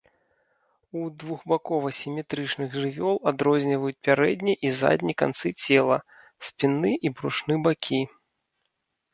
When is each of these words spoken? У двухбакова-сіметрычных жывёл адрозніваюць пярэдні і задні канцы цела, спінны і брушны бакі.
У 0.99 1.03
двухбакова-сіметрычных 1.23 2.69
жывёл 2.85 3.15
адрозніваюць 3.31 3.99
пярэдні 4.07 4.53
і 4.69 4.73
задні 4.81 5.13
канцы 5.23 5.53
цела, 5.67 5.97
спінны 6.47 6.91
і 7.09 7.17
брушны 7.21 7.53
бакі. 7.69 8.01